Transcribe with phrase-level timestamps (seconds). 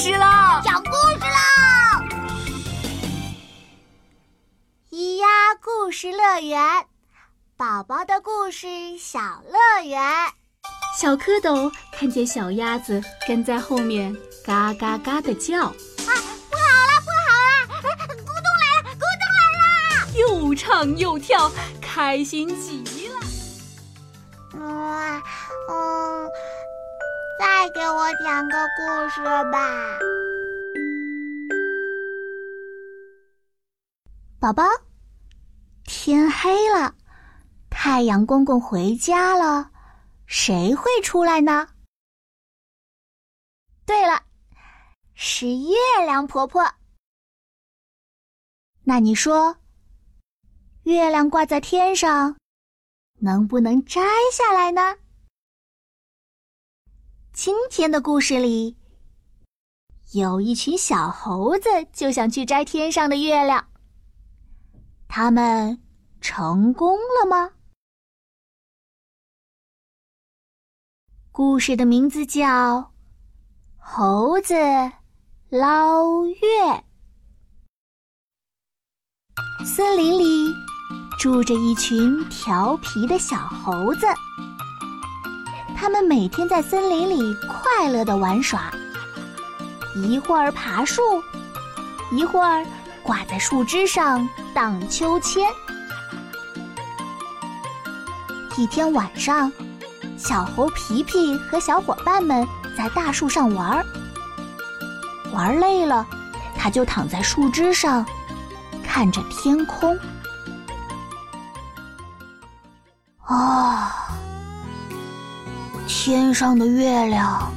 [0.00, 0.62] 事啦！
[0.64, 2.02] 讲故事啦！
[4.90, 5.26] 咿呀
[5.62, 6.86] 故事乐园，
[7.54, 8.66] 宝宝的故事
[8.98, 10.00] 小乐园。
[10.98, 15.66] 小蝌蚪看见小鸭子跟在后面，嘎嘎嘎的叫。
[15.66, 15.72] 啊，
[16.48, 17.68] 不好了，不好了！
[18.24, 19.60] 咕咚来了，咕咚来
[19.98, 20.16] 了！
[20.16, 23.20] 又唱又跳，开心极了。
[24.64, 25.22] 哇嗯。
[27.60, 29.98] 再给我讲个故事吧，
[34.38, 34.64] 宝宝。
[35.84, 36.94] 天黑了，
[37.68, 39.70] 太阳公公回家了，
[40.24, 41.68] 谁会出来呢？
[43.84, 44.22] 对了，
[45.12, 46.64] 是月亮婆婆。
[48.84, 49.58] 那你说，
[50.84, 52.38] 月亮挂在天上，
[53.18, 54.00] 能不能摘
[54.32, 54.96] 下来呢？
[57.42, 58.76] 今天的故事里，
[60.12, 63.66] 有一群小猴子就想去摘天上的月亮。
[65.08, 65.80] 他们
[66.20, 67.52] 成功了吗？
[71.32, 72.46] 故事的名字叫
[73.78, 74.54] 《猴子
[75.48, 76.36] 捞月》。
[79.64, 80.52] 森林里
[81.18, 84.06] 住着一群调皮的小猴子。
[85.80, 88.70] 他们每天在森林里快乐的玩耍，
[89.96, 91.00] 一会儿爬树，
[92.12, 92.66] 一会儿
[93.02, 95.50] 挂在树枝上荡秋千。
[98.58, 99.50] 一天晚上，
[100.18, 103.86] 小猴皮皮和小伙伴们在大树上玩儿，
[105.32, 106.06] 玩累了，
[106.58, 108.04] 他就躺在树枝上，
[108.86, 109.98] 看着天空。
[113.24, 113.96] 啊。
[115.92, 117.52] 天上的月亮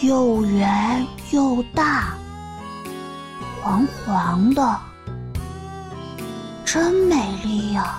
[0.00, 2.14] 又圆又大，
[3.60, 4.80] 黄黄的，
[6.64, 7.98] 真美丽呀！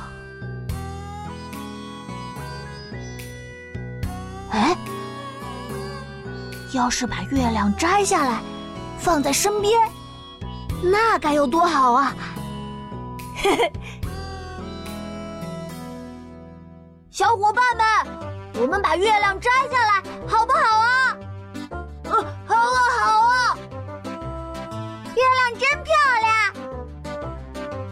[4.52, 4.76] 哎，
[6.72, 8.42] 要是把月亮摘下来，
[8.98, 9.80] 放在身边，
[10.82, 12.16] 那该有多好啊！
[13.36, 13.72] 嘿嘿，
[17.12, 18.39] 小伙伴们。
[18.62, 21.16] 我们把月亮摘下来，好不好啊？
[22.10, 22.12] 啊，
[22.46, 23.56] 好啊，好啊！
[25.16, 26.30] 月亮真漂亮，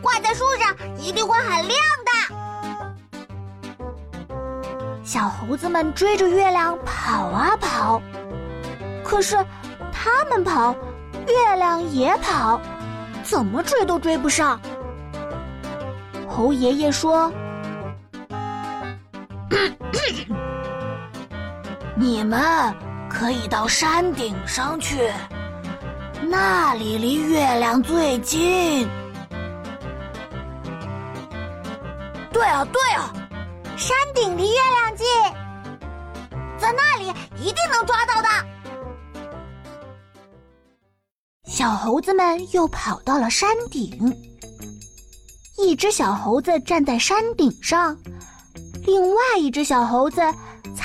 [0.01, 2.11] 挂在树上一定会很亮的。
[5.05, 8.01] 小猴子们追着月亮跑啊跑，
[9.05, 9.38] 可是
[9.94, 10.75] 他们跑，
[11.28, 12.59] 月亮也跑，
[13.23, 14.59] 怎么追都追不上。
[16.28, 17.31] 猴爷爷说。
[22.07, 22.41] 你们
[23.09, 25.12] 可以到山顶上去，
[26.22, 28.88] 那里离月亮最近。
[32.31, 33.12] 对啊，对啊，
[33.75, 35.06] 山顶离月亮近，
[36.57, 37.09] 在那里
[37.41, 38.29] 一定能抓到的。
[41.46, 43.91] 小猴子们又跑到了山顶，
[45.57, 47.97] 一只小猴子站在山顶上，
[48.85, 50.22] 另外一只小猴子。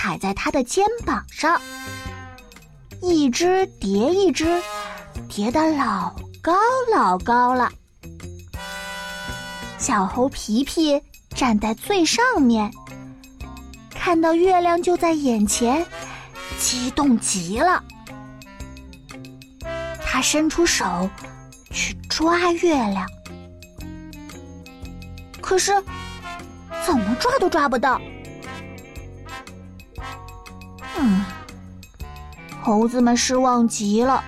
[0.02, 1.60] 踩在他的肩膀上，
[3.00, 4.60] 一只叠一只，
[5.28, 6.52] 叠得老高
[6.92, 7.70] 老高了。
[9.78, 11.00] 小猴皮皮
[11.36, 12.68] 站在最上面，
[13.90, 15.86] 看到月亮就在眼前，
[16.58, 17.80] 激动极了。
[20.04, 21.08] 他伸出手
[21.70, 23.06] 去抓月亮，
[25.40, 25.72] 可是
[26.84, 28.00] 怎么抓都抓不到。
[30.96, 31.24] 嗯，
[32.62, 34.22] 猴子们失望极了，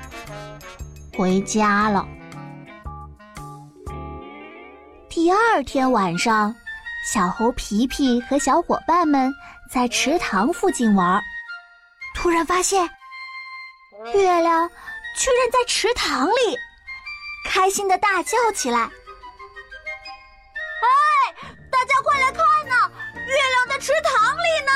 [1.17, 2.05] 回家了。
[5.09, 6.53] 第二天晚上，
[7.13, 9.33] 小猴皮皮和小伙伴们
[9.71, 11.23] 在池塘附近玩，
[12.15, 12.89] 突然发现
[14.13, 14.69] 月亮
[15.17, 16.59] 居然在池塘里，
[17.49, 18.81] 开心的大叫起来
[20.83, 20.87] ：“哎，
[21.71, 24.73] 大家快来看呐，月亮在池塘里呢！”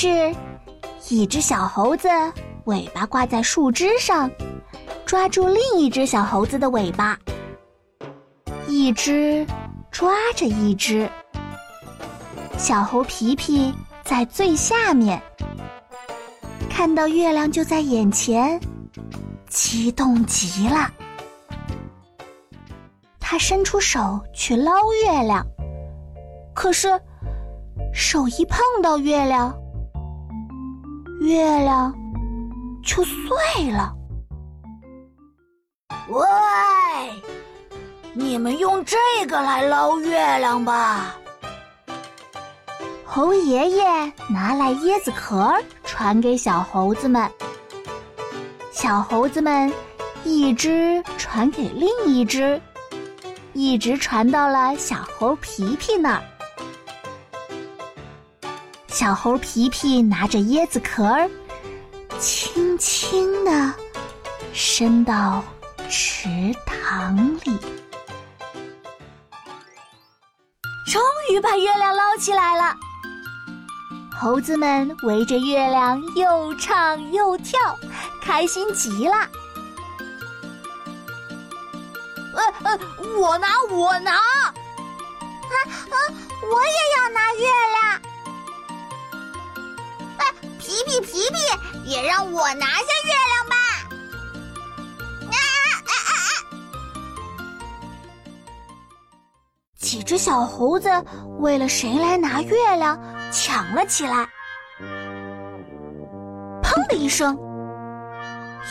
[0.00, 0.32] 是，
[1.08, 2.08] 一只小猴子
[2.66, 4.30] 尾巴挂在树枝上，
[5.04, 7.18] 抓住另一只小猴子的尾巴，
[8.68, 9.44] 一只
[9.90, 11.10] 抓着一只。
[12.56, 13.74] 小猴皮皮
[14.04, 15.20] 在最下面。
[16.70, 18.60] 看到月亮就在眼前，
[19.48, 20.88] 激动极了。
[23.18, 24.72] 他伸出手去捞
[25.02, 25.44] 月亮，
[26.54, 26.88] 可是
[27.92, 29.52] 手一碰到月亮，
[31.28, 31.94] 月亮
[32.82, 33.92] 就碎了。
[36.08, 36.24] 喂，
[38.14, 38.96] 你们用这
[39.26, 41.14] 个来捞月亮吧。
[43.04, 43.84] 猴爷爷
[44.30, 45.54] 拿来椰子壳
[45.84, 47.30] 传给小猴子们，
[48.72, 49.70] 小猴子们
[50.24, 52.58] 一只传给另一只，
[53.52, 56.22] 一直传到了小猴皮皮那儿。
[58.98, 61.30] 小猴皮皮拿着椰子壳儿，
[62.18, 63.72] 轻轻地
[64.52, 65.44] 伸到
[65.88, 66.28] 池
[66.66, 67.56] 塘里，
[70.90, 71.00] 终
[71.30, 72.74] 于把月亮捞起来了。
[74.20, 77.78] 猴子们围着月亮又唱又跳，
[78.20, 79.14] 开心极了。
[82.34, 82.76] 呃呃，
[83.16, 84.10] 我拿，我拿！
[84.10, 84.50] 啊
[85.88, 85.96] 啊，
[86.50, 87.77] 我也要拿月亮！
[90.78, 93.56] 皮皮皮皮，也让我拿下月亮吧！
[95.26, 96.20] 啊啊啊啊！
[99.78, 100.88] 几只小猴子
[101.40, 102.96] 为了谁来拿月亮？
[103.32, 104.28] 抢了起来，
[106.62, 107.36] 砰的一声，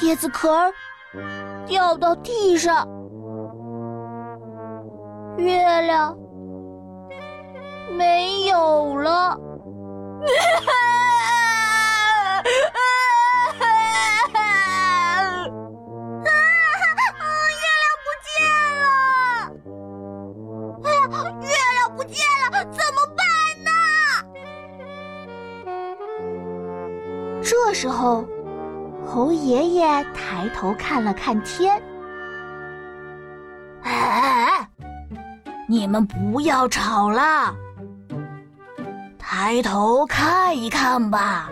[0.02, 0.74] 椰子壳儿
[1.66, 2.88] 掉到地上，
[5.38, 6.18] 月亮
[7.98, 9.38] 没有了。
[27.50, 28.28] 这时候，
[29.06, 31.82] 猴爷爷抬头看了看天，
[33.84, 34.70] 哎哎哎，
[35.66, 37.56] 你们不要吵了，
[39.18, 41.48] 抬头看一看吧，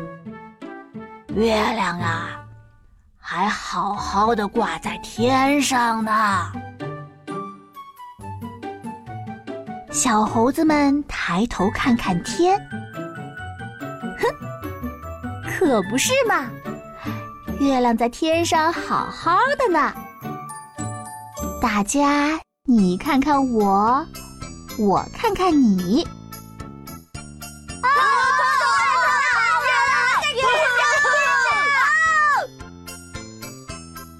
[1.29, 2.41] 月亮啊，
[3.17, 6.11] 还好好的挂在天上呢。
[9.91, 12.59] 小猴子们抬头看看天。
[15.57, 16.49] 可不是嘛，
[17.59, 19.93] 月亮在天上好好的呢。
[21.61, 22.37] 大家
[22.67, 24.05] 你看看我，
[24.77, 26.05] 我看看你。
[27.81, 27.87] 啊！
[30.35, 30.43] 月亮，月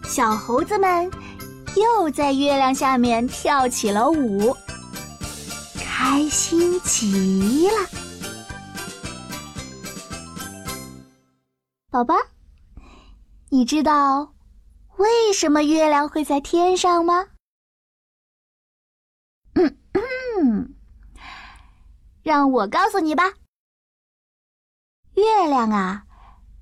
[0.03, 1.11] 亮，小猴子们
[1.75, 4.55] 又在月亮下面跳起了舞，
[5.77, 7.73] 开心极了。
[11.95, 12.13] 宝宝，
[13.47, 14.35] 你知道
[14.97, 17.29] 为什么月亮会在天上吗？
[19.53, 20.75] 嗯嗯，
[22.21, 23.31] 让我告诉你吧。
[25.13, 26.05] 月亮啊，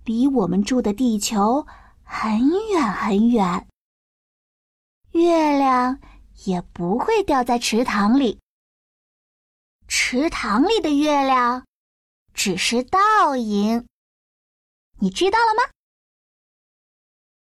[0.05, 1.65] 离我们住的地球
[2.03, 2.29] 很
[2.69, 3.67] 远很远。
[5.13, 5.99] 月亮
[6.45, 8.39] 也不会掉在池塘里。
[9.87, 11.65] 池塘里的月亮
[12.35, 13.87] 只是倒影。
[15.03, 15.82] 你知道了吗？